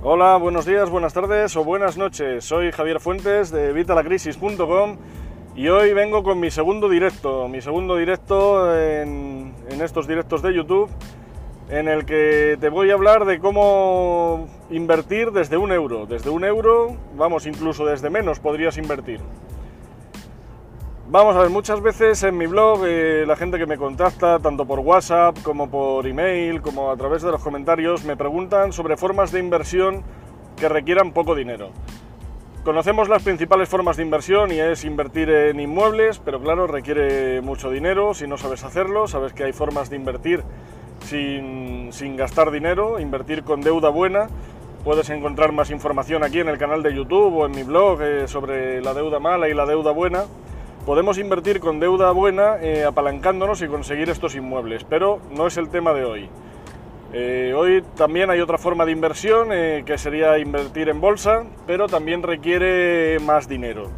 [0.00, 2.44] Hola, buenos días, buenas tardes o buenas noches.
[2.44, 4.96] Soy Javier Fuentes de Vitalacrisis.com
[5.56, 10.54] y hoy vengo con mi segundo directo, mi segundo directo en, en, estos directos de
[10.54, 10.88] YouTube,
[11.68, 16.06] en el que te voy a hablar de cómo invertir desde un euro.
[16.06, 19.18] Desde un euro, vamos, incluso desde menos podrías invertir.
[21.10, 24.66] Vamos a ver, muchas veces en mi blog eh, la gente que me contacta, tanto
[24.66, 29.32] por WhatsApp como por email, como a través de los comentarios, me preguntan sobre formas
[29.32, 30.02] de inversión
[30.58, 31.70] que requieran poco dinero.
[32.62, 37.70] Conocemos las principales formas de inversión y es invertir en inmuebles, pero claro, requiere mucho
[37.70, 39.08] dinero si no sabes hacerlo.
[39.08, 40.42] Sabes que hay formas de invertir
[41.06, 44.28] sin, sin gastar dinero, invertir con deuda buena.
[44.84, 48.28] Puedes encontrar más información aquí en el canal de YouTube o en mi blog eh,
[48.28, 50.24] sobre la deuda mala y la deuda buena
[50.88, 55.68] podemos invertir con deuda buena eh, apalancándonos y conseguir estos inmuebles, pero no es el
[55.68, 56.30] tema de hoy.
[57.12, 61.88] Eh, hoy también hay otra forma de inversión eh, que sería invertir en bolsa, pero
[61.88, 63.90] también requiere más dinero.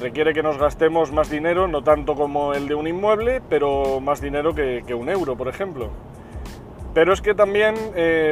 [0.00, 4.22] Requiere que nos gastemos más dinero, no tanto como el de un inmueble, pero más
[4.22, 5.90] dinero que, que un euro, por ejemplo.
[6.94, 7.74] Pero es que también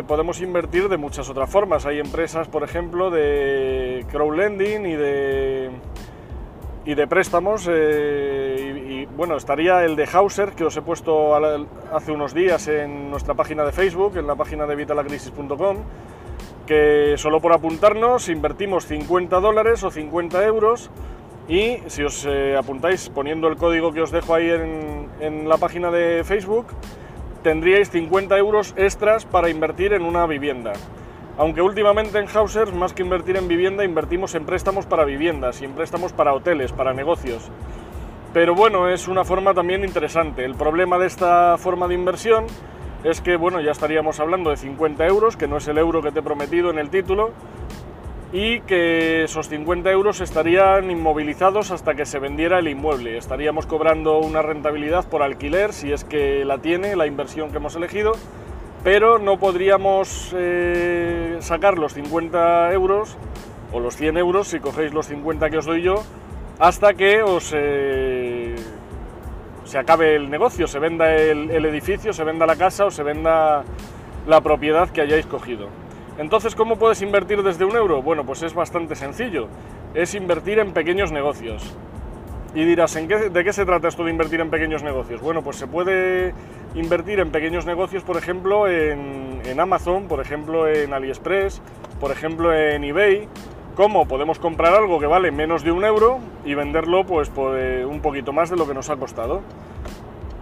[0.07, 1.85] podemos invertir de muchas otras formas.
[1.85, 5.71] Hay empresas, por ejemplo, de crowdlending y de
[6.85, 7.69] y de préstamos.
[7.71, 13.11] Eh, y, bueno, estaría el de Hauser, que os he puesto hace unos días en
[13.11, 15.77] nuestra página de Facebook, en la página de vitalacrisis.com,
[16.67, 20.91] que solo por apuntarnos invertimos 50 dólares o 50 euros.
[21.49, 25.91] Y si os eh, apuntáis poniendo el código que os dejo ahí en, la página
[25.91, 26.67] de Facebook,
[27.43, 30.75] tendríais 50 euros extras para invertir en una vivienda.
[31.39, 35.65] Aunque últimamente en Hauser, más que invertir en vivienda, invertimos en préstamos para viviendas y
[35.65, 37.51] en préstamos para hoteles, para negocios.
[38.33, 40.45] Pero bueno, es una forma también interesante.
[40.45, 42.47] El problema de esta forma de inversión
[43.03, 46.13] es que, bueno, ya estaríamos hablando de 50 euros, que no es el euro que
[46.13, 47.31] te he prometido en el título,
[48.33, 53.17] y que esos 50 euros estarían inmovilizados hasta que se vendiera el inmueble.
[53.17, 57.75] Estaríamos cobrando una rentabilidad por alquiler, si es que la tiene la inversión que hemos
[57.75, 58.13] elegido,
[58.83, 63.17] pero no podríamos eh, sacar los 50 euros
[63.73, 66.03] o los 100 euros si cogéis los 50 que os doy yo
[66.59, 68.57] hasta que os eh,
[69.65, 73.03] se acabe el negocio, se venda el, el, edificio, se venda la casa o se
[73.03, 73.65] venda
[74.27, 75.69] la propiedad que hayáis cogido.
[76.19, 78.03] Entonces, ¿cómo puedes invertir desde un euro?
[78.03, 79.49] Bueno, pues es bastante sencillo.
[79.95, 81.75] Es invertir en pequeños negocios.
[82.55, 85.21] Y dirás, ¿en qué, ¿de qué se trata esto de invertir en pequeños negocios?
[85.21, 86.35] Bueno, pues se puede
[86.75, 91.63] invertir en pequeños negocios, por ejemplo, en, en, Amazon, por ejemplo, en AliExpress,
[92.01, 93.29] por ejemplo, en eBay.
[93.77, 94.07] ¿Cómo?
[94.07, 98.01] Podemos comprar algo que vale menos de un euro y venderlo pues por eh, un
[98.01, 99.43] poquito más de lo que nos ha costado.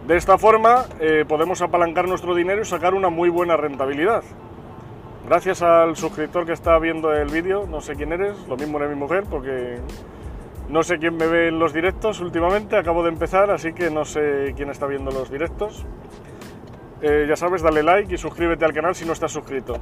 [0.07, 4.25] De esta forma eh, podemos apalancar nuestro dinero y sacar una muy buena rentabilidad.
[5.27, 8.89] Gracias al suscriptor que está viendo el vídeo, no sé quién eres, lo mismo era
[8.89, 9.77] mi mujer porque
[10.69, 14.05] no sé quién me ve en los directos últimamente, acabo de empezar, así que no
[14.05, 15.87] sé quién está viendo los directos.
[17.01, 19.79] Eh, ya sabes, dale like y suscríbete al canal si no estás suscrito.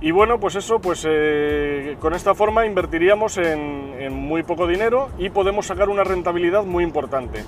[0.00, 5.08] Y bueno, pues eso, pues eh, con esta forma invertiríamos en, en, muy poco dinero
[5.18, 7.42] y podemos sacar una rentabilidad muy importante.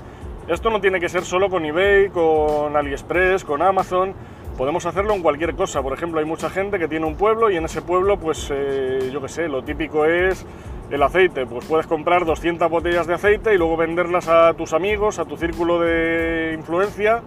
[0.49, 4.15] Esto no tiene que ser solo con eBay, con AliExpress, con Amazon,
[4.61, 5.81] podemos hacerlo en cualquier cosa.
[5.81, 9.09] Por ejemplo, hay mucha gente que tiene un pueblo y en ese pueblo, pues eh,
[9.11, 10.45] yo qué sé, lo típico es
[10.91, 15.19] el aceite, pues puedes comprar 200 botellas de aceite y luego venderlas a tus amigos,
[15.19, 17.23] a tu círculo de influencia,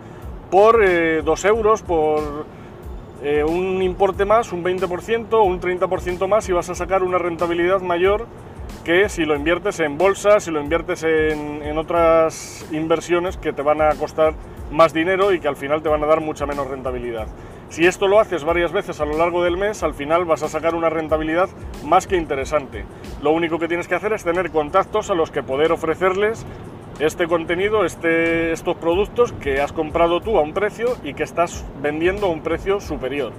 [0.52, 2.46] por 2 eh, euros, por
[3.24, 7.82] eh, un importe más, un 20%, un 30% más y vas a sacar una rentabilidad
[7.82, 8.28] mayor
[8.84, 13.64] que si lo inviertes en bolsa, si lo inviertes en, en otras inversiones que te
[13.64, 14.36] van a costar
[14.74, 17.28] más dinero y que al final te van a dar mucha menos rentabilidad.
[17.70, 20.50] Si esto lo haces varias veces a lo largo del mes, al final vas a
[20.50, 21.50] sacar una rentabilidad
[21.86, 22.86] más que interesante.
[23.22, 26.46] Lo único que tienes que hacer es tener contactos a los que poder ofrecerles
[27.00, 31.66] este contenido, este, estos productos que has comprado tú a un precio y que estás
[31.82, 33.34] vendiendo a un precio superior.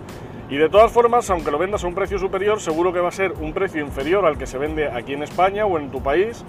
[0.50, 3.12] Y de todas formas, aunque lo vendas a un precio superior, seguro que va a
[3.12, 6.44] ser un precio inferior al que se vende aquí en España o en tu país.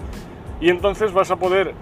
[0.60, 1.74] Y entonces vas a poder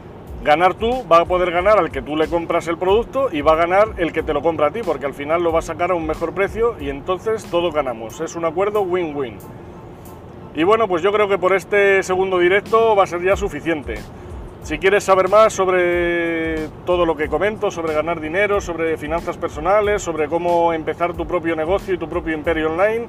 [0.44, 3.52] ganar tú, va a poder ganar al que tú le compras el producto y va
[3.52, 5.62] a ganar el que te lo compra a ti, porque al final lo va a
[5.62, 8.20] sacar a un mejor precio y entonces todos ganamos.
[8.20, 9.38] Es un acuerdo win-win.
[10.54, 13.94] Y bueno, pues yo creo que por este segundo directo va a ser ya suficiente.
[14.62, 20.02] Si quieres saber más sobre todo lo que comento, sobre ganar dinero, sobre finanzas personales,
[20.02, 23.06] sobre cómo empezar tu propio negocio y tu propio imperio online,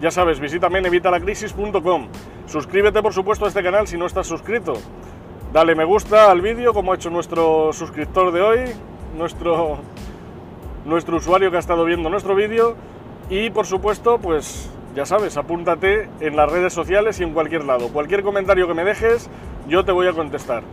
[0.00, 2.08] ya sabes, visítame en evitalacrisis.com.
[2.46, 4.72] Suscríbete por supuesto a este canal si no estás suscrito.
[5.52, 8.58] Dale me gusta al vídeo, como ha hecho nuestro suscriptor de hoy,
[9.16, 9.78] nuestro,
[10.84, 12.76] nuestro usuario que ha estado viendo nuestro vídeo.
[13.30, 17.88] Y por supuesto, pues ya sabes, apúntate en las redes sociales y en cualquier lado.
[17.88, 19.30] Cualquier comentario que me dejes,
[19.66, 20.64] yo te voy a contestar.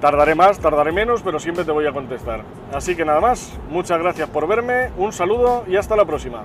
[0.00, 2.42] Tardaré más, tardaré menos, pero siempre te voy a contestar.
[2.72, 6.42] Así que nada más, muchas gracias por verme, un saludo y hasta la próxima.